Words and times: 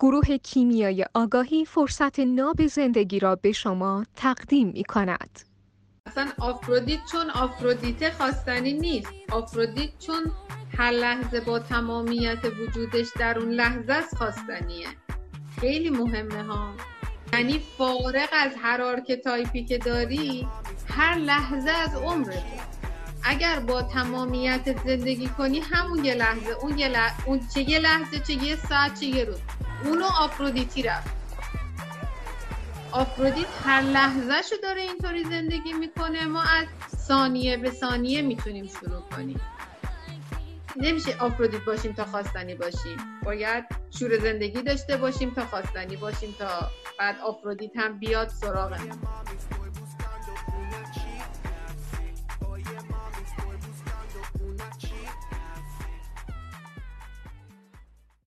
گروه 0.00 0.36
کیمیای 0.36 1.04
آگاهی 1.14 1.64
فرصت 1.64 2.20
ناب 2.20 2.66
زندگی 2.66 3.18
را 3.18 3.36
به 3.36 3.52
شما 3.52 4.04
تقدیم 4.16 4.68
می 4.68 4.84
کند. 4.84 5.40
اصلا 6.06 6.28
آفرودیت 6.38 7.00
چون 7.12 7.30
آفرودیت 7.30 8.10
خواستنی 8.10 8.72
نیست. 8.72 9.08
آفرودیت 9.32 9.98
چون 9.98 10.32
هر 10.78 10.90
لحظه 10.90 11.40
با 11.40 11.58
تمامیت 11.58 12.38
وجودش 12.44 13.08
در 13.18 13.38
اون 13.38 13.50
لحظه 13.50 13.92
است 13.92 14.16
خواستنیه. 14.16 14.86
خیلی 15.60 15.90
مهمه 15.90 16.42
ها. 16.42 16.70
یعنی 17.32 17.60
فارغ 17.78 18.28
از 18.32 18.52
هر 18.62 18.82
archetype 18.82 19.56
ی 19.56 19.64
که 19.64 19.78
داری 19.78 20.48
هر 20.88 21.18
لحظه 21.18 21.70
از 21.70 21.94
عمرت. 21.94 22.42
اگر 23.24 23.60
با 23.60 23.82
تمامیت 23.82 24.86
زندگی 24.86 25.28
کنی 25.28 25.60
همون 25.60 26.04
یه 26.04 26.14
لحظه 26.14 26.50
اون 26.62 26.78
یه 26.78 26.88
لحظه 26.88 27.28
اون 27.28 27.40
چه 27.54 27.70
یه 27.70 27.78
لحظه 27.78 28.20
چه 28.20 28.32
یه 28.32 28.56
ساعت 28.56 29.00
چه 29.00 29.06
یه 29.06 29.24
روز. 29.24 29.38
اونو 29.84 30.04
آفرودیتی 30.04 30.82
رفت. 30.82 31.10
آفرودیت 32.92 33.46
هر 33.64 33.82
لحظه 33.82 34.42
شو 34.50 34.56
داره 34.62 34.80
اینطوری 34.80 35.24
زندگی 35.24 35.72
می‌کنه 35.72 36.26
ما 36.26 36.42
از 36.42 36.66
ثانیه 36.96 37.56
به 37.56 37.70
ثانیه 37.70 38.22
می‌تونیم 38.22 38.66
شروع 38.66 39.00
کنیم. 39.00 39.40
نمیشه 40.76 41.16
آفرودیت 41.20 41.64
باشیم 41.64 41.92
تا 41.92 42.04
خواستنی 42.04 42.54
باشیم. 42.54 42.96
باید 43.24 43.64
شور 43.98 44.18
زندگی 44.18 44.62
داشته 44.62 44.96
باشیم 44.96 45.34
تا 45.34 45.46
خواستنی 45.46 45.96
باشیم 45.96 46.34
تا 46.38 46.70
بعد 46.98 47.16
آفرودیت 47.20 47.76
هم 47.76 47.98
بیاد 47.98 48.28
سراغمون 48.28 48.98